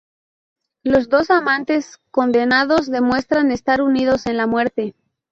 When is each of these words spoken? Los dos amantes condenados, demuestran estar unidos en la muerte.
Los 0.81 1.09
dos 1.09 1.29
amantes 1.29 1.99
condenados, 2.09 2.89
demuestran 2.89 3.51
estar 3.51 3.83
unidos 3.83 4.25
en 4.25 4.37
la 4.37 4.47
muerte. 4.47 4.95